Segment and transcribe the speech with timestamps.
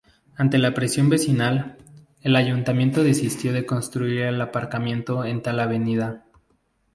[0.35, 1.77] Ante la presión vecinal,
[2.23, 6.25] el ayuntamiento desistió de construir el aparcamiento en tal avenida.